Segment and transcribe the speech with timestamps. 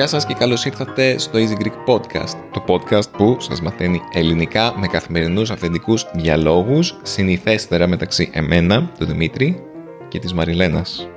[0.00, 4.74] Γεια σας και καλώς ήρθατε στο Easy Greek Podcast, το podcast που σας μαθαίνει ελληνικά
[4.76, 9.62] με καθημερινούς αυθεντικούς διαλόγους, συνηθέστερα μεταξύ εμένα, του Δημήτρη
[10.08, 11.08] και της Μαριλένας.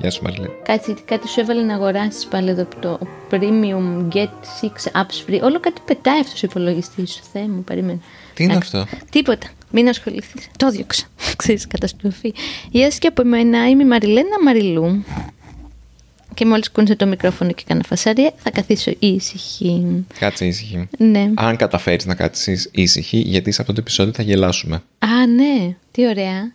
[0.00, 0.52] Γεια σου Μαριλένα.
[0.62, 2.98] Κάτσε, κάτι σου έβαλε να αγοράσεις πάλι εδώ το
[3.30, 4.26] Premium Get 6
[4.92, 5.40] Apps Free.
[5.42, 7.98] Όλο κάτι πετάει αυτός ο υπολογιστής σου, Θεέ μου, περίμενε.
[8.34, 8.76] Τι είναι Εντάξει.
[8.76, 9.48] αυτό; Τίποτα.
[9.70, 10.48] Μην ασχοληθείς.
[10.56, 11.06] Το διώξα.
[11.36, 12.32] Ξέρεις, καταστροφή.
[12.70, 13.68] Γεια σας και από εμένα.
[13.68, 15.04] Είμαι η Μαριλένα Μαριλού.
[16.34, 20.04] Και μόλις κούνησε το μικρόφωνο και έκανα φασαρία, θα καθίσω ήσυχη.
[20.18, 20.88] Κάτσε ήσυχη.
[20.98, 21.30] Ναι.
[21.34, 24.82] Αν καταφέρεις να κάτσεις ήσυχη, γιατί σε αυτό το επεισόδιο θα γελάσουμε.
[24.98, 25.76] Α, ναι.
[25.90, 26.52] Τι ωραία.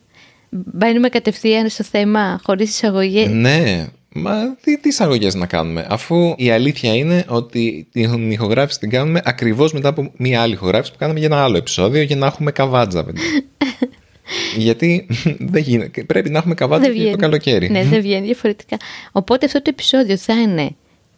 [0.66, 6.50] Μπαίνουμε κατευθείαν στο θέμα χωρίς εισαγωγή; Ναι, μα τι, τι εισαγωγές να κάνουμε, αφού η
[6.52, 11.20] αλήθεια είναι ότι την ηχογράφηση την κάνουμε ακριβώς μετά από μία άλλη ηχογράφηση που κάναμε
[11.20, 13.04] για ένα άλλο επεισόδιο για να έχουμε καβάτζα.
[13.06, 13.22] παιδιά.
[14.58, 15.08] γιατί
[15.54, 16.04] δεν γίνεται.
[16.04, 17.22] Πρέπει να έχουμε καβάτζα Δεν και το βγαίνει.
[17.22, 17.70] καλοκαίρι.
[17.70, 18.78] Ναι, δεν βγαίνει διαφορετικά.
[19.12, 20.70] Οπότε αυτό το επεισόδιο θα είναι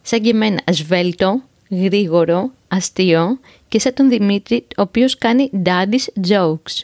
[0.02, 6.84] σαν και εμένα σβέλτο, γρήγορο, αστείο και σαν τον Δημήτρη, ο οποίος κάνει daddy's jokes.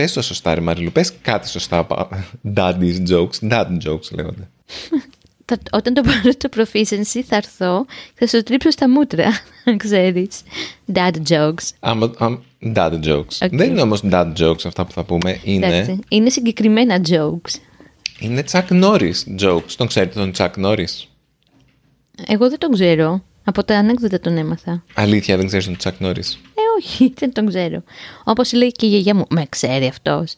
[0.00, 1.84] Πες το σωστά ρε Μαριλού, πες κάτι σωστά.
[1.84, 2.08] πα-
[2.56, 4.48] Daddy's jokes, dad jokes λέγονται.
[5.44, 7.84] Θα- όταν το πάρω στο proficiency θα έρθω
[8.18, 9.24] και θα σου τρίψω στα μούτρα,
[9.64, 10.40] να ξέρεις.
[10.92, 11.68] Dad jokes.
[11.80, 12.42] Άμα, άμα-
[12.74, 13.36] dad jokes.
[13.42, 13.48] Οκ.
[13.50, 15.40] Δεν είναι όμως dad jokes αυτά που θα πούμε.
[15.44, 15.98] Είναι, Εντάξει.
[16.08, 17.54] Είναι συγκεκριμένα jokes.
[18.20, 19.72] είναι Chuck Norris jokes.
[19.76, 21.04] Τον ξέρετε τον Chuck Norris;
[22.26, 23.22] Εγώ δεν τον ξέρω.
[23.44, 24.84] Από τα ανέκδοτα τον έμαθα.
[24.94, 26.36] Αλήθεια, δεν ξέρεις τον Chuck Norris;
[26.80, 27.82] Ε, όχι, δεν τον ξέρω.
[28.24, 30.36] Όπως λέει και η γιαγιά μου, με ξέρει αυτός.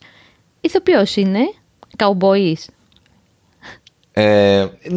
[0.61, 1.41] Ηθοποιός είναι,
[1.97, 2.69] καουμποής.
[4.13, 4.97] Ε, μ,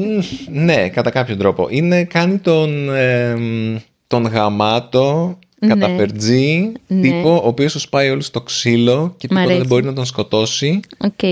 [0.51, 1.67] ναι, κατά κάποιο τρόπο.
[1.69, 3.75] Είναι, κάνει τον, ε, μ,
[4.07, 5.67] τον γαμάτο Ναι.
[5.67, 7.01] καταφερτζή Ναι.
[7.01, 9.67] τύπο, ο οποίος σου σπάει όλους στο ξύλο και Μ' τίποτα δεν αρέσει.
[9.67, 10.79] μπορεί να τον σκοτώσει.
[10.97, 11.23] Οκ.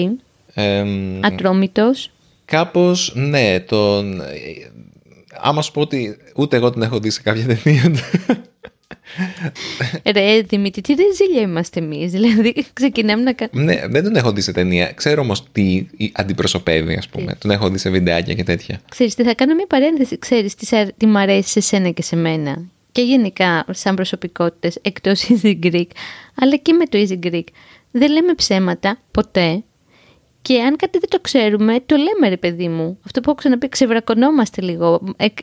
[0.53, 2.12] Ε, μ, Ατρόμητος.
[2.45, 4.22] κάπως, ναι, τον...
[4.22, 4.25] ε,
[5.41, 7.91] Άμα σου πω ότι ούτε εγώ τον έχω δει σε κάποια ταινία.
[10.14, 12.12] Ρε, Δημήτρη, τι ρεζίλια είμαστε εμείς.
[12.12, 13.74] Δηλαδή, ξεκινάμε να κάνουμε...
[13.74, 14.92] ναι, δεν τον έχω δει σε ταινία.
[14.92, 17.36] Ξέρω όμως τι αντιπροσωπεύει, ας πούμε.
[17.40, 18.81] Τον έχω δει σε βιντεάκια και τέτοια.
[18.90, 20.18] Ξέρεις τι, θα κάνω μια παρένθεση.
[20.20, 22.62] Ξέρεις τι, σα- τι μ' αρέσει σε σένα και σε μένα.
[22.92, 25.88] Και γενικά, σαν προσωπικότητες, εκτός Easy Greek,
[26.36, 27.44] αλλά και με το Easy Greek.
[27.92, 29.64] Δεν λέμε ψέματα, ποτέ.
[30.42, 32.98] Και αν κάτι δεν το ξέρουμε, το λέμε ρε παιδί μου.
[33.06, 35.02] Αυτό που έχω ξαναπεί, ξεβρακωνόμαστε λίγο.
[35.18, 35.38] Εκ-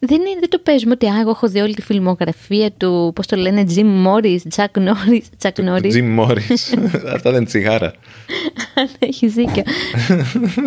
[0.00, 3.26] Δεν, είναι, δεν το παίζουμε ότι «Α, εγώ έχω δει όλη τη φιλμογραφία του, πώς
[3.26, 5.92] το λένε, Jim Morris, Chuck Norris, Chuck Norris.
[5.92, 6.78] Jim Morris.
[7.14, 7.92] Αυτά δεν είναι τσιγάρα.
[8.98, 9.62] Έχεις δίκιο.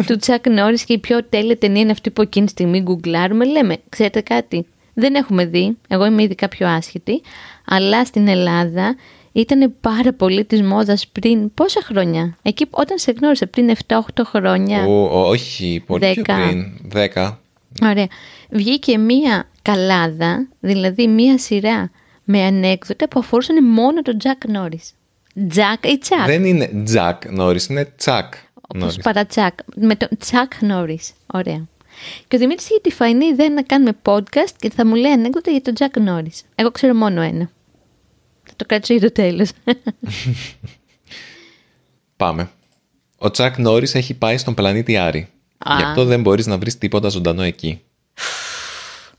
[0.07, 3.45] του Τσακ Νόρι και η πιο τέλεια ταινία είναι αυτή που εκείνη τη στιγμή γκουγκλάρουμε.
[3.45, 5.77] Λέμε, ξέρετε κάτι, δεν έχουμε δει.
[5.87, 7.21] Εγώ είμαι ειδικά πιο άσχετη.
[7.65, 8.95] Αλλά στην Ελλάδα
[9.31, 13.99] ήταν πάρα πολύ της μόδας πριν πόσα χρόνια; Εκεί που- όταν σε γνώρισα πριν 7-8
[14.25, 14.85] χρόνια.
[14.85, 16.35] Ο, ο- όχι, πολύ πιο Δέκα.
[16.47, 16.65] πριν.
[16.83, 17.40] Δέκα.
[17.83, 18.07] Ωραία.
[18.49, 21.91] Βγήκε μία καλάδα, δηλαδή μία σειρά
[22.23, 24.93] με ανέκδοτα που αφορούσαν μόνο τον Τζακ Νόρις.
[25.49, 28.29] Τζακ ή Τσακ; Δεν είναι Jack Norris, είναι Chuck
[28.73, 29.01] Όπως Norris.
[29.03, 29.53] παρατσάκ.
[29.75, 31.11] Με τον Τσακ Νόρις.
[31.33, 31.65] Ωραία.
[32.27, 35.51] Και ο Δημήτρης είχε τη φαεινή ιδέα να κάνουμε podcast και θα μου λέει ανέκδοτα
[35.51, 36.43] για τον Τσακ Νόρις.
[36.55, 37.49] Εγώ ξέρω μόνο ένα.
[38.43, 39.49] Θα το κρατήσω για το τέλος.
[42.17, 42.49] Πάμε.
[43.17, 45.27] Ο Chuck Norris έχει πάει στον πλανήτη Άρη.
[45.63, 45.75] Α.
[45.77, 47.81] Γι' αυτό δεν μπορείς να βρεις τίποτα ζωντανό εκεί.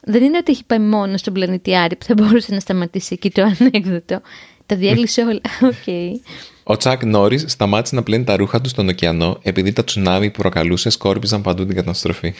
[0.04, 3.30] Δεν είναι ότι έχει πάει μόνο στον πλανήτη Άρη που θα μπορούσε να σταματήσει εκεί
[3.30, 4.20] το ανέκδοτο.
[4.66, 5.41] Τα διέλυσε όλα.
[5.70, 6.16] Οκ.
[6.62, 10.38] Ο Τσακ Νόρις σταμάτησε να πλένει τα ρούχα του στον ωκεανό επειδή τα τσουνάμι που
[10.38, 12.34] προκαλούσε σκόρπιζαν παντού την καταστροφή.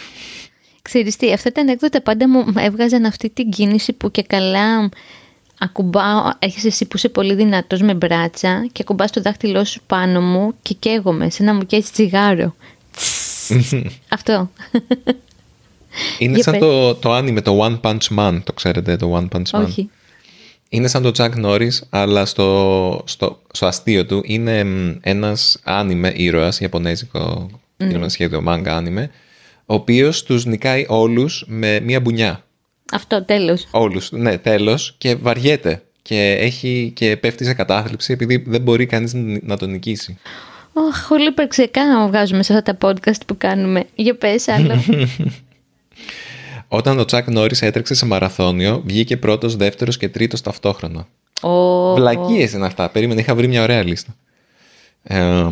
[0.83, 4.91] Ξέρεις τι, αυτά τα ανέκδοτα πάντα μου έβγαζαν αυτή την κίνηση που και καλά
[5.59, 10.21] ακουμπάω, έρχεσαι εσύ που είσαι πολύ δυνατός με μπράτσα και ακουμπάς το δάχτυλό σου πάνω
[10.21, 12.55] μου και καίγομαι, σαν να μου καίεις τσιγάρο.
[14.09, 14.51] Αυτό.
[16.19, 16.63] Είναι Για σαν πες.
[16.63, 18.41] το, το άνι με το One Punch Man.
[18.45, 19.91] Το ξέρετε το One Punch Man; Όχι.
[20.69, 26.13] Είναι σαν το Chuck Norris, αλλά στο, στο, στο αστείο του είναι μ, ένας άνιμε
[26.17, 28.05] ήρωας, ιαπωνέζικο mm.
[28.07, 29.11] σχέδιο μάγκα άνιμε,
[29.67, 32.45] ο οποίος τους νικάει όλους με μία μπουνιά.
[32.93, 33.67] Αυτό, τέλος.
[33.71, 35.83] Όλους, ναι, τέλος, και βαριέται.
[36.03, 39.13] Και, έχει, και πέφτει σε κατάθλιψη επειδή δεν μπορεί κανείς
[39.43, 40.19] να τον νικήσει.
[40.73, 43.85] Ωχ, πολύ υπερξιακά βγάζουμε σε αυτά τα podcast που κάνουμε.
[43.95, 44.75] Για πες άλλο.
[46.69, 51.07] Όταν ο Τσακ Νόρις έτρεξε σε μαραθώνιο, βγήκε πρώτος, δεύτερος και τρίτος ταυτόχρονα.
[51.41, 52.89] Ω, Βλακίες είναι αυτά.
[52.89, 54.15] Περίμενε, είχα βρει μια ωραία λίστα.
[55.03, 55.47] Ε,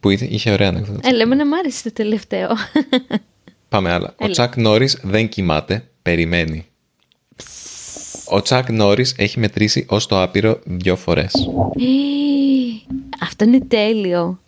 [0.00, 1.08] που είχε, είχε ωραία ανέκδοτα.
[1.08, 2.48] Ε, λέμε να μ' άρεσε το τελευταίο.
[3.68, 4.08] Πάμε άλλα.
[4.08, 4.32] Ο Έλα.
[4.32, 6.66] Τσακ Νόρις δεν κοιμάται, περιμένει.
[8.32, 11.32] Ο Τσακ Νόρις έχει μετρήσει ως το άπειρο δυο φορές.
[11.34, 14.38] Ε, Αυτό είναι τέλειο.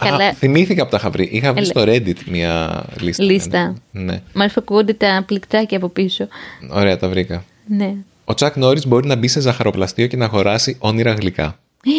[0.00, 0.32] Α, Καλά.
[0.32, 1.28] θυμήθηκα που τα είχα βρει.
[1.32, 1.70] Είχα βρει Έλα.
[1.70, 3.24] στο Reddit μια λίστα.
[3.24, 3.74] Λίστα.
[3.90, 4.22] Ναι.
[4.32, 6.28] Μ' αρέσει που ακούγονται τα πληκτάκια από πίσω.
[6.70, 7.44] Ωραία, τα βρήκα.
[7.66, 7.94] Ναι.
[8.24, 11.58] Ο Τσακ Νόρις μπορεί να μπει σε ζαχαροπλαστείο και να αγοράσει όνειρα γλυκά.
[11.84, 11.90] Ε,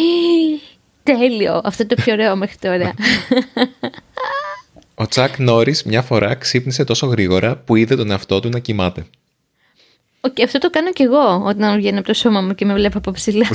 [1.02, 1.60] Τέλειο.
[1.64, 2.94] Αυτό το πιο ωραίο μέχρι τώρα.
[4.94, 9.04] Ο Τσακ Νόρις μια φορά ξύπνησε τόσο γρήγορα που είδε τον εαυτό του να κοιμάται.
[10.20, 12.98] Οκ, αυτό το κάνω κι εγώ όταν βγαίνω από το σώμα μου και με βλέπω
[12.98, 13.46] από ψηλά.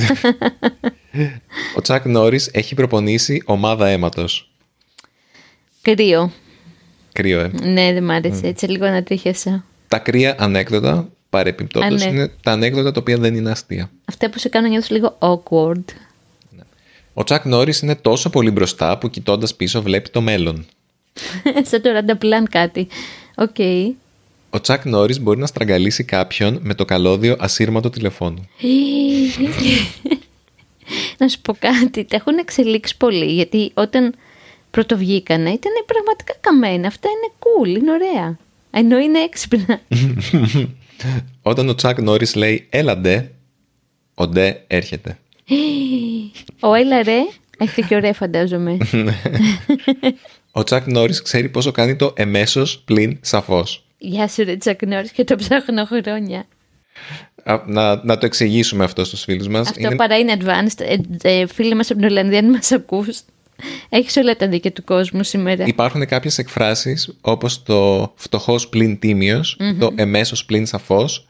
[1.76, 4.50] Ο Τσακ Νόρις έχει προπονήσει ομάδα αίματος.
[5.82, 6.32] Κρύο.
[7.12, 7.50] Κρύο, ε.
[7.62, 8.46] Ναι, δεν μ' άρεσε.
[8.46, 9.64] Έτσι λίγο ανατρίχιασα.
[9.88, 12.12] Τα κρύα ανέκδοτα, παρεπιπτόντως, Α, ναι.
[12.12, 13.90] είναι τα ανέκδοτα τα οποία δεν είναι αστεία.
[14.04, 15.84] Αυτά που σε κάνουν να νιώθεις λίγο awkward.
[17.14, 20.66] Ο Τσακ Νόρις είναι τόσο πολύ μπροστά που κοιτώντας πίσω βλέπει το μέλλον.
[21.70, 22.88] Σαν το Ρανταπλάν κάτι.
[23.36, 23.56] Οκ.
[24.56, 28.48] Ο Τσακ Νόρις μπορεί να στραγγαλίσει κάποιον με το καλώδιο ασύρματου τηλεφώνου.
[31.18, 32.04] να σου πω κάτι.
[32.04, 33.32] Τα έχουν εξελίξει πολύ.
[33.32, 34.14] Γιατί όταν
[34.70, 36.86] πρωτοβγήκανε ήταν πραγματικά καμένα.
[36.86, 38.38] Αυτά είναι cool, είναι ωραία.
[38.70, 39.80] Ενώ είναι έξυπνα.
[41.50, 43.30] Όταν ο Τσακ Νόρις λέει «Έλα ντε»,
[44.14, 45.18] ο ντε έρχεται.
[46.60, 47.18] Ο Έλα ρε,
[47.58, 48.76] έχετε και ωραία φαντάζομαι.
[50.50, 53.85] Ο Τσακ Νόρις ξέρει πόσο κάνει το εμέσως πλην σαφώς.
[53.98, 56.46] Γεια σου ρε Τσακ Νόρις και το ψάχνω χρόνια.
[57.44, 59.68] Α, Να, να το εξηγήσουμε αυτό στους φίλους μας.
[59.68, 60.80] Αυτό παρά είναι advanced.
[61.22, 63.20] Ε, ε, φίλοι μας από την Ολλανδία, αν μας ακούς,
[63.88, 65.64] έχεις όλα τα δίκαια του κόσμου σήμερα.
[65.66, 71.28] Υπάρχουν κάποιες εκφράσεις όπως το φτωχός πλην τίμιος, το εμέσως πλην σαφώς,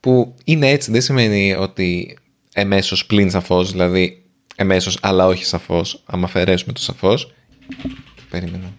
[0.00, 2.18] που είναι έτσι, δεν σημαίνει ότι
[2.52, 4.22] εμέσως πλην σαφώς, δηλαδή
[4.56, 7.34] εμέσως αλλά όχι σαφώς, άμα αφαιρέσουμε το σαφώς.
[8.30, 8.72] Περίμενα.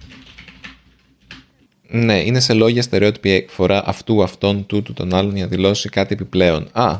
[1.91, 6.13] Ναι, είναι σε λόγια στερεότυπη εκφορά αυτού, αυτών, τούτου, των άλλων για να δηλώσει κάτι
[6.13, 6.67] επιπλέον.
[6.71, 6.99] Α,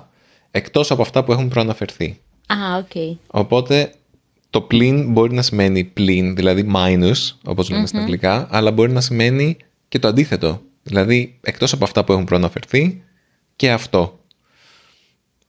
[0.51, 2.19] εκτός από αυτά που έχουν προαναφερθεί.
[2.47, 3.17] Α, οκ.
[3.27, 3.91] Οπότε
[4.49, 9.01] το πλην μπορεί να σημαίνει πλην, δηλαδή minus, όπως λέμε στα αγγλικά, αλλά μπορεί να
[9.01, 9.57] σημαίνει
[9.87, 10.61] και το αντίθετο.
[10.83, 13.03] Δηλαδή εκτός από αυτά που έχουν προαναφερθεί
[13.55, 14.19] και αυτό.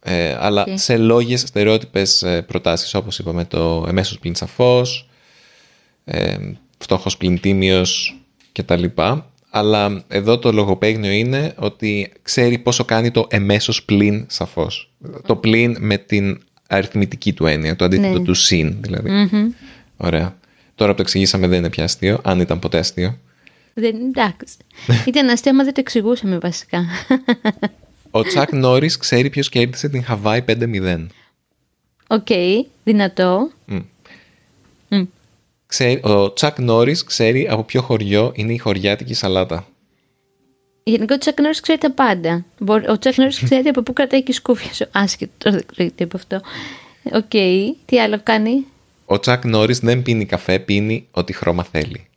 [0.03, 0.79] Ε, αλλά Οκ.
[0.79, 5.09] σε λόγιες στερεότυπες ε, προτάσεις όπως είπαμε το εμμέσως πλην σαφώς,
[6.05, 6.37] ε,
[6.79, 8.21] φτωχός πλην τίμιος
[8.53, 9.30] και τα λοιπά.
[9.51, 14.93] Αλλά εδώ το λογοπαίγνιο είναι ότι ξέρει πόσο κάνει το εμμέσως πλην σαφώς.
[15.27, 18.25] Το πλην με την αριθμητική του έννοια, το αντίθετο Ναι.
[18.25, 19.11] του συν δηλαδή.
[19.97, 20.39] Ωραία.
[20.75, 23.19] Τώρα που το εξηγήσαμε δεν είναι πια αστείο, αν ήταν ποτέ αστείο.
[23.75, 24.57] Δεν, εντάξει.
[25.07, 26.85] Ήταν αστείο, άμα δεν το εξηγούσαμε βασικά.
[28.11, 31.07] Ο Τσακ Νόρις ξέρει ποιος κέρδισε την Χαβάη 5-0.
[32.07, 32.27] Οκ,
[32.85, 33.51] δυνατό.
[33.67, 33.79] Μμ.
[35.71, 39.67] Ξέρει, ο Τσακ Νόρις ξέρει από ποιο χωριό είναι η χωριάτικη σαλάτα.
[40.83, 42.45] Γενικώς ο Τσακ Νόρις ξέρει τα πάντα.
[42.59, 44.87] Μπορεί- Ο Τσακ Νόρις ξέρει από πού κρατάει και η σκούφια σου.
[44.93, 46.41] Άσχετο, τώρα δεν ξέρω τι από αυτό.
[47.13, 47.31] Οκ,
[47.85, 48.67] τι άλλο κάνει;
[49.05, 52.09] Ο Τσακ Νόρις δεν πίνει καφέ, πίνει ό,τι χρώμα θέλει.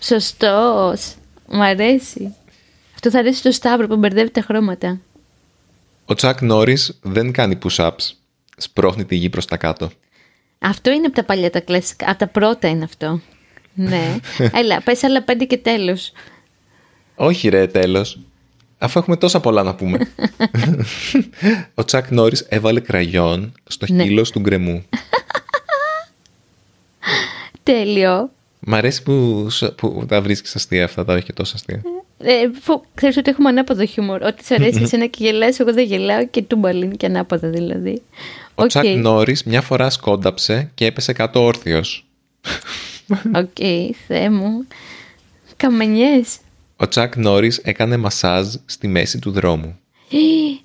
[0.00, 1.14] Σωστός.
[1.48, 2.34] Μ' αρέσει.
[2.94, 5.00] Αυτό θα αρέσει στο Σταύρο που μπερδεύει τα χρώματα.
[6.04, 8.10] Ο Τσακ Νόρις δεν κάνει push-ups.
[8.56, 9.90] Σπρώχνει τη γη προς τα κάτω.
[10.62, 12.10] Αυτό είναι από τα παλιά τα κλασικά.
[12.10, 13.20] Από τα πρώτα είναι αυτό.
[13.74, 14.16] ναι.
[14.60, 16.12] Έλα, πες άλλα πέντε και τέλος.
[17.14, 18.18] Όχι ρε, τέλος.
[18.78, 19.98] Αφού έχουμε τόσα πολλά να πούμε.
[21.74, 24.02] ο Τσακ Νόρις έβαλε κραγιόν στο Ναι.
[24.02, 24.84] χείλος του γκρεμού.
[27.62, 28.30] Τέλειο.
[28.60, 31.82] Μ' αρέσει που, σ- που τα βρίσκεις αστεία αυτά, τα όχι και τόσο αστεία.
[32.22, 34.22] Ε, που, ξέρεις ότι έχουμε ανάποδο χιούμορ.
[34.22, 38.02] Ό,τι σε αρέσει εσένα και γελάς, εγώ δεν γελάω και τούμπαλιν και ανάποδα δηλαδή.
[38.54, 42.06] Ο Οκ, Τσακ Νόρις μια φορά σκόνταψε και έπεσε κάτω όρθιος.
[43.34, 43.56] οκ,
[44.06, 44.66] Θεέ μου.
[45.56, 46.38] Καμενιές.
[46.76, 49.78] Ο Τσακ Νόρις έκανε μασάζ στη μέση του δρόμου.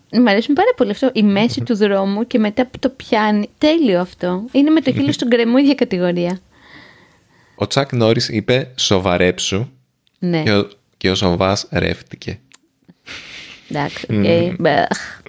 [0.10, 1.10] Ε, Μ' αρέσει πάρα πολύ αυτό.
[1.14, 3.50] Η μέση του δρόμου και μετά που το πιάνει.
[3.58, 4.46] Τέλειο αυτό.
[4.52, 6.40] Είναι με το χείλος στον γκρεμό ίδια κατηγορία.
[7.56, 9.68] Ο Τσακ Νόρις είπε «Σοβαρέψου»
[10.20, 12.40] Ναι, και ο, και ο Σοβάς ρεύτηκε.
[13.70, 14.56] εντάξει, οκ.
[14.60, 15.22] μπαχ.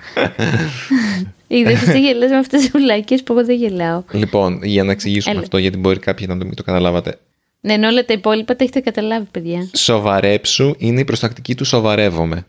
[1.48, 4.02] Είδες εσύ γελάς με αυτές τις ουλάκες που εγώ δεν γελάω.
[4.12, 5.42] Λοιπόν, για να εξηγήσουμε Έλα.
[5.42, 7.18] αυτό, γιατί μπορεί κάποιοι να το μην το καταλάβατε.
[7.60, 9.70] Ναι, ενώ όλα τα υπόλοιπα τα έχετε καταλάβει, παιδιά.
[9.76, 12.46] Σοβαρέψου είναι η προστακτική του σοβαρεύομαι.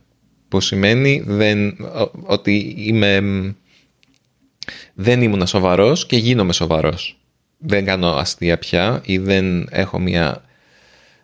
[0.48, 3.52] Που σημαίνει δεν, ο- ότι είμαι, μ,
[4.94, 7.18] δεν ήμουν σοβαρός και γίνομαι σοβαρός.
[7.58, 10.44] Δεν κάνω αστεία πια ή δεν έχω μια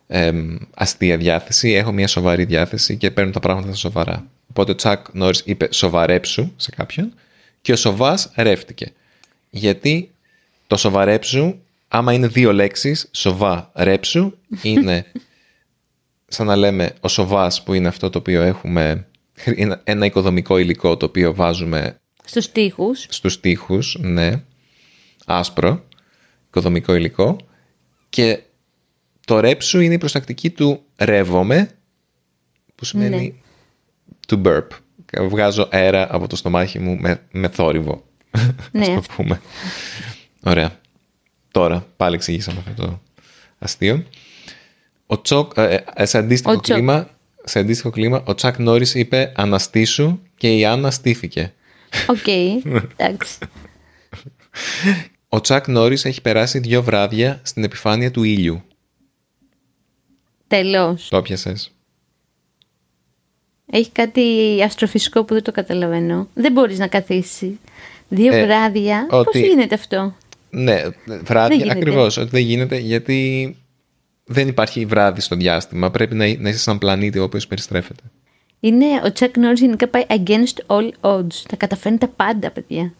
[0.06, 4.26] εμ, αστεία διάθεση, έχω μια σοβαρή διάθεση και παίρνω τα πράγματα στα σοβαρά.
[4.48, 7.12] Οπότε ο Τσακ Νόρις είπε σοβαρέψου σε κάποιον
[7.60, 8.92] και ο Σοβάς ρεύτηκε.
[9.50, 10.10] Γιατί
[10.66, 11.54] το σοβαρέψου
[11.88, 14.32] άμα είναι δύο λέξεις, σοβά, ρέψου,
[14.62, 15.06] είναι
[16.34, 19.06] σαν να λέμε ο σοβάς που είναι αυτό το οποίο έχουμε,
[19.56, 23.06] είναι ένα οικοδομικό υλικό το οποίο βάζουμε Στους τοίχους.
[23.08, 24.42] στους τοίχους, ναι,
[25.26, 25.84] άσπρο,
[26.46, 27.36] οικοδομικό υλικό
[28.08, 28.42] και
[29.24, 31.70] το ρέψου είναι η προστακτική του ρεύομαι
[32.74, 33.42] που σημαίνει
[34.28, 34.66] to burp.
[35.28, 38.04] Βγάζω αέρα από το στομάχι μου με, με θόρυβο.
[38.70, 38.86] Ναι.
[38.86, 39.40] Ας το πούμε.
[40.42, 40.80] Ωραία.
[41.50, 43.00] Τώρα πάλι εξηγήσαμε αυτό το
[43.58, 44.04] αστείο.
[45.06, 46.76] Ο Τσοκ, ε, ε, σε, αντίστοιχο Ο Τσοκ.
[46.76, 47.08] κλίμα,
[47.44, 51.52] σε αντίστοιχο κλίμα, ο Τσακ Νόρις είπε «Αναστήσου» και η Άννα στήθηκε.
[52.06, 52.26] Οκ.
[52.96, 53.38] Εντάξει.
[55.28, 58.62] Ο Τσακ Νόρις έχει περάσει δύο βράδια στην επιφάνεια του ήλιου.
[60.62, 61.08] Τέλος.
[61.08, 61.70] Το πιασες.
[63.70, 64.22] Έχει κάτι
[64.64, 66.28] αστροφυσικό που δεν το καταλαβαίνω.
[66.34, 67.54] Δεν μπορείς να καθίσεις.
[68.08, 69.06] Δύο Ε, βράδια.
[69.10, 70.14] ότι- Πώς γίνεται αυτό;
[70.50, 71.78] Ναι, Δεν βράδυ, γίνεται.
[71.78, 73.56] ακριβώς, ότι δεν γίνεται γιατί
[74.24, 75.90] δεν υπάρχει βράδυ στο διάστημα.
[75.90, 78.02] Πρέπει να, να είσαι σαν πλανήτη ο οποίος περιστρέφεται.
[78.60, 81.34] Είναι ο Τσακ Νόρις γενικά πάει against all odds.
[81.48, 82.92] Τα καταφέρνει τα πάντα, παιδιά.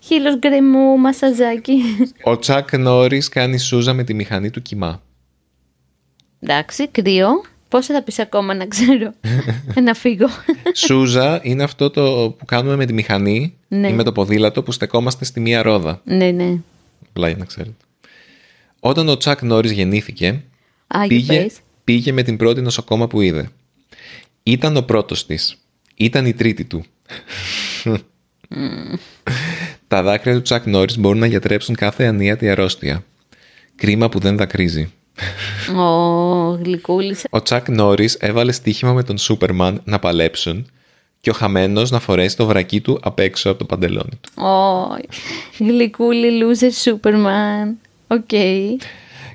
[0.00, 1.82] Χείλος γκρεμού, μασαζάκι.
[2.22, 5.02] Ο Τσακ Νόρις κάνει σούζα με τη μηχανή του κοιμά.
[6.48, 7.28] Εντάξει, κρύο.
[7.68, 9.12] Πόσα θα πεις ακόμα να ξέρω.
[9.84, 10.26] να φύγω.
[10.74, 13.88] Σούζα είναι αυτό το που κάνουμε με τη μηχανή Ναι.
[13.88, 16.00] ή με το ποδήλατο που στεκόμαστε στη μία ρόδα.
[16.04, 16.58] ναι, ναι.
[17.08, 17.74] Απλά για να ξέρετε.
[18.80, 20.28] Όταν ο Τσακ Νόρις γεννήθηκε,
[20.86, 21.56] Α, για πήγε, πες.
[21.84, 23.48] πήγε με την πρώτη νοσοκόμα που είδε.
[24.42, 25.56] Ήταν ο πρώτος της.
[25.94, 26.84] Ήταν η τρίτη του.
[29.88, 33.04] Τα δάκρυα του Τσακ Νόρις μπορούν να γιατρέψουν κάθε ανίατη αρρώστια.
[33.76, 34.92] Κρίμα που δεν δακρύζει.
[35.76, 37.24] Ω, γλυκούλης.
[37.30, 40.66] Ο Τσακ Νόρις έβαλε στοίχημα με τον Σούπερμαν να παλέψουν
[41.20, 44.42] και ο χαμένος να φορέσει το βρακί του απ' έξω από το παντελόνι του.
[44.42, 44.86] Ω,
[45.58, 47.74] γλυκούλη, loser, superman.
[48.06, 48.28] Οκ.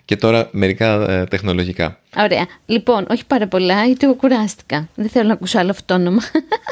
[0.05, 1.99] Και τώρα μερικά ε, τεχνολογικά.
[2.17, 2.47] Ωραία.
[2.65, 4.89] Λοιπόν, όχι πάρα πολλά, γιατί εγώ κουράστηκα.
[4.95, 6.21] Δεν θέλω να ακούσω άλλο αυτό το όνομα.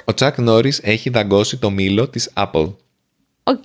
[0.06, 2.74] Ο Τσακ Νόρις έχει δαγκώσει το μήλο της Apple.
[3.44, 3.64] OK.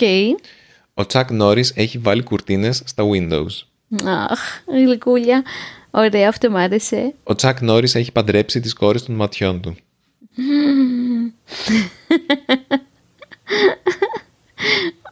[0.95, 3.67] Ο Τσακ Νόρις έχει βάλει κουρτίνες στα Windows.
[4.05, 5.43] Αχ, γλυκούλια.
[5.91, 7.15] Ωραία, αυτό μου άρεσε.
[7.23, 9.77] Ο Τσακ Νόρις έχει παντρέψει τις κόρες των ματιών του.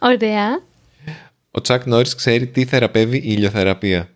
[0.01, 0.61] Ωραία.
[1.51, 4.09] Ο Τσακ Νόρις ξέρει τι θεραπεύει η ηλιοθεραπεία.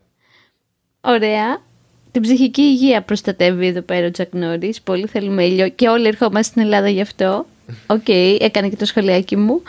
[1.02, 1.62] Ωραία.
[2.12, 4.82] Την ψυχική υγεία προστατεύει εδώ πέρα ο Τσακ Νόρις.
[4.82, 7.46] Πολύ θέλουμε ήλιο και όλοι ερχόμαστε στην Ελλάδα γι' αυτό.
[7.96, 8.08] Οκ,
[8.40, 9.62] έκανε και το σχολιάκι μου.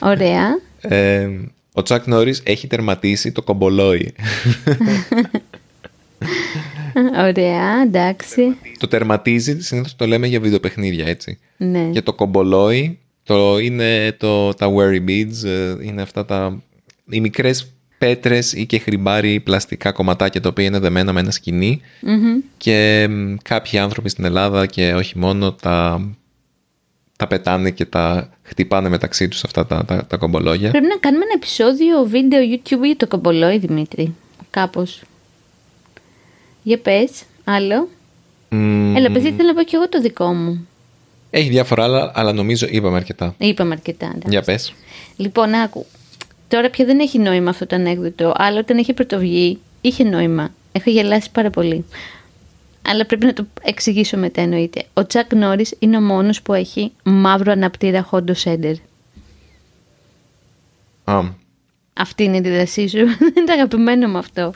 [0.00, 0.58] Ωραία.
[0.80, 1.28] Ε,
[1.78, 4.14] ο Τσακ Νόρις έχει τερματίσει το κομπολόι.
[7.26, 8.56] Ωραία, εντάξει.
[8.78, 11.38] το τερματίζει, συνήθως το λέμε για βιντεοπαιχνίδια, έτσι.
[11.56, 11.90] Ναι.
[11.92, 16.62] Και το κομπολόι το είναι το, τα worry beads, ε, είναι αυτά τα
[17.10, 21.80] οι μικρές πέτρες ή και χρυμπάρι πλαστικά κομματάκια τα οποία είναι δεμένα με ένα σκηνή
[22.00, 22.40] Μμμ.
[22.56, 26.08] και μ, κάποιοι άνθρωποι στην Ελλάδα και όχι μόνο τα,
[27.18, 30.70] τα πετάνε και τα χτυπάνε μεταξύ τους αυτά τα, τα, τα κομπολόγια.
[30.70, 34.14] Πρέπει να κάνουμε ένα επεισόδιο βίντεο YouTube για το κομπολόι, Δημήτρη.
[34.50, 35.02] Κάπως.
[36.62, 37.10] Για πες,
[37.44, 37.88] άλλο.
[38.48, 40.68] Μ, Έλα, παιδί, θέλω να πω και εγώ το δικό μου.
[41.30, 43.34] έχει διάφορα άλλα, αλλά νομίζω είπαμε αρκετά.
[43.38, 44.06] Είπαμε αρκετά.
[44.06, 44.28] εντάξει.
[44.28, 44.72] Για πες.
[45.16, 45.86] Λοιπόν, άκου.
[46.48, 48.32] Τώρα πια δεν έχει νόημα αυτό το ανέκδοτο.
[48.36, 50.48] Αλλά όταν είχε πρωτοβγεί, είχε νόημα.
[50.72, 51.84] Έχω γελάσει πάρα πολύ.
[52.90, 54.84] Αλλά πρέπει να το εξηγήσω μετά εννοείται.
[54.94, 58.74] Ο Τσακ Νόρις είναι ο μόνος που έχει μαύρο αναπτήρα Hondo Center.
[61.04, 61.20] Α,
[61.92, 62.98] Αυτή είναι η διδασή σου.
[63.36, 64.52] είναι το αγαπημένο μου αυτό.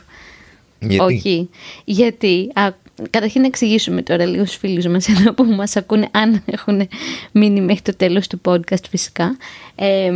[0.79, 1.49] γιατί; Όχι.
[1.83, 2.69] Γιατί, α,
[3.09, 6.87] καταρχήν να εξηγήσουμε τώρα λίγο στους φίλους μας εδώ που μας ακούνε, αν έχουν
[7.31, 9.37] μείνει μέχρι το τέλος του podcast φυσικά.
[9.75, 10.11] Ε,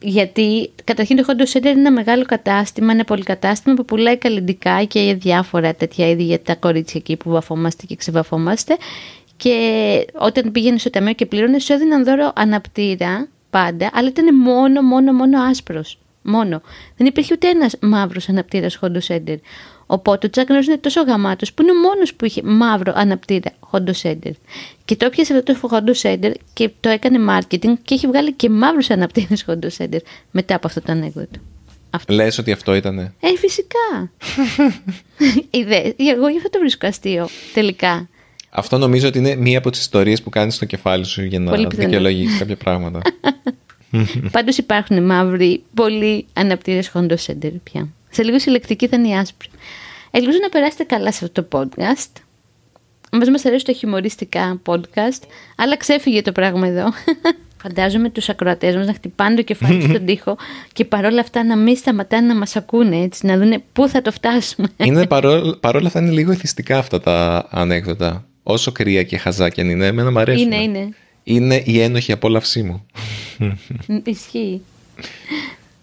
[0.00, 5.16] γιατί καταρχήν το Hondo Center είναι ένα μεγάλο κατάστημα, ένα πολυκατάστημα που πουλάει καλλιντικά και
[5.20, 8.76] διάφορα τέτοια είδη για τα κορίτσια εκεί που βαφόμαστε και ξεβαφόμαστε.
[9.36, 14.82] Και όταν πήγαινε στο ταμείο και πλήρωνε, σου έδιναν δώρο αναπτήρα πάντα, αλλά ήταν μόνο,
[14.82, 15.98] μόνο, μόνο άσπρος.
[16.22, 16.62] Μόνο.
[16.96, 19.36] Δεν υπήρχε ούτε ένας μαύρος αναπτήρας Hondo Center.
[19.92, 23.50] Οπότε ο Τσάκ Νόρις είναι τόσο γαμάτος που είναι ο μόνος που είχε μαύρο αναπτήρα
[23.70, 24.30] Hondo Center.
[24.84, 28.50] Και το έπιασε αυτό το Hondo Center και το έκανε marketing και έχει βγάλει και
[28.50, 29.98] μαύρους αναπτήρε Hondo Center
[30.30, 31.38] μετά από αυτό το ανέκδοτο.
[31.90, 32.14] Αυτό.
[32.14, 33.14] Λες ότι αυτό ήτανε.
[33.20, 34.12] Ε, φυσικά.
[35.50, 38.08] Είδες, εγώ γι' αυτό το βρίσκω αστείο τελικά.
[38.50, 41.50] Αυτό νομίζω ότι είναι μία από τις ιστορίες που κάνεις στο κεφάλι σου για να
[41.50, 41.88] Πολύ πιθανό.
[41.88, 43.00] δικαιολογήσεις κάποια πράγματα.
[44.32, 47.88] Πάντως υπάρχουν μαύροι, πολλοί αναπτήρες Hondo Center πια.
[48.10, 49.48] Σε λίγο συλλεκτική θα είναι η άσπρη.
[50.10, 52.22] Ελπίζω να περάσετε καλά σε αυτό το podcast.
[53.12, 55.22] Μας μας αρέσει το χιουμοριστικά podcast,
[55.56, 56.84] αλλά ξέφυγε το πράγμα εδώ.
[57.62, 60.36] Φαντάζομαι τους ακροατές μας να χτυπάνε το κεφάλι στον τοίχο
[60.72, 64.12] και παρόλα αυτά να μην σταματάνε να μας ακούνε έτσι, να δούνε πού θα το
[64.12, 64.68] φτάσουμε.
[64.76, 68.24] Είναι παρόλα, παρόλα αυτά είναι λίγο εθιστικά αυτά τα ανέκδοτα.
[68.42, 70.52] Όσο κρύα και χαζά και αν είναι, εμένα μου αρέσουν.
[70.52, 70.88] Είναι, είναι.
[71.22, 72.86] Είναι η ένοχη απόλαυσή μου.
[74.04, 74.62] Ισχύει.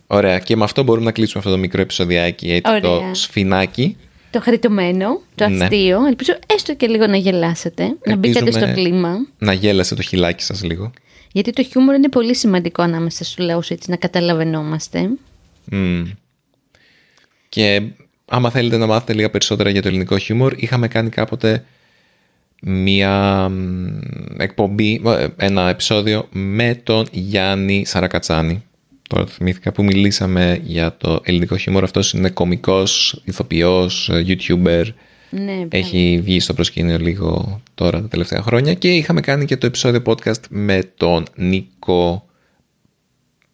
[0.08, 3.14] Ωραία, και με αυτό μπορούμε να κλείσουμε αυτό το μικρό επεισοδιάκι, έτσι, το Ωραία.
[3.14, 3.98] σφινάκι.
[4.32, 5.64] Το χαριτωμένο, το Ναι.
[5.64, 6.06] αστείο.
[6.08, 9.14] Ελπίζω έστω και λίγο να γελάσετε, να μπήκατε Ελπίζουμε στο κλίμα.
[9.38, 10.92] Να γέλασε το χιλάκι σας λίγο.
[11.32, 15.10] Γιατί το χιούμορ είναι πολύ σημαντικό ανάμεσα στους λαούς έτσι να καταλαβαίνόμαστε.
[15.72, 16.06] Μμμ.
[17.50, 17.82] Και
[18.26, 21.66] άμα θέλετε να μάθετε λίγα περισσότερα για το ελληνικό χιούμορ, είχαμε κάνει κάποτε
[22.62, 23.88] μία μ,
[24.38, 28.64] εκπομπή, ε, ένα επεισόδιο με τον Γιάννη Σαρακατσάνη.
[29.08, 31.84] Τώρα το θυμήθηκα που μιλήσαμε για το ελληνικό χιούμορ.
[31.84, 34.84] Αυτός είναι κωμικός, ηθοποιός, ε, youtuber.
[35.30, 35.68] Ναι, μπράβο.
[35.70, 40.02] Έχει βγει στο προσκήνιο λίγο τώρα τα τελευταία χρόνια και είχαμε κάνει και το επεισόδιο
[40.06, 42.26] podcast με τον Νίκο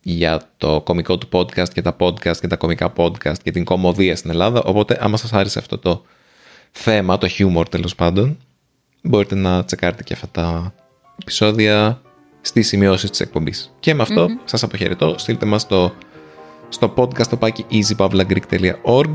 [0.01, 4.15] για το κομικό του podcast και τα podcast και τα κομικά podcast και την κομμωδία
[4.15, 4.61] στην Ελλάδα.
[4.63, 6.05] Οπότε άμα σας άρεσε αυτό το
[6.71, 8.37] θέμα, το humor τέλος πάντων,
[9.01, 10.73] μπορείτε να τσεκάρετε και αυτά τα
[11.21, 12.01] επεισόδια
[12.45, 13.73] στις σημειώσεις της εκπομπής.
[13.79, 15.15] Και με αυτό σας αποχαιρετώ.
[15.17, 15.93] Στείλτε μας το,
[16.69, 19.11] στο podcast το πάκι easypavlagreek.org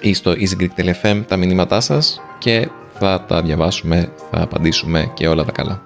[0.00, 2.68] ή στο easygreek.fm τα μηνύματά σας και
[2.98, 5.82] θα τα διαβάσουμε, θα απαντήσουμε και όλα τα καλά.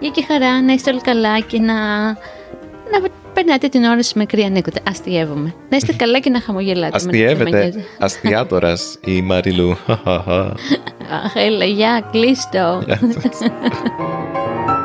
[0.00, 2.06] Γεια και χαρά, να είστε όλοι καλά και να,
[2.90, 4.80] να περνάτε την ώρα σας με κρύα ανέκδοτα.
[4.88, 5.54] Αστειεύομαι.
[5.68, 6.86] Να είστε καλά και να χαμογελάτε.
[6.92, 7.74] με τις Αστειεύεται, μανιές.
[7.98, 9.76] αστιάτορας η Μαριλού.
[11.24, 12.82] Αχ, έλα, γεια, κλείστο.
[12.86, 13.38] Γεια σας.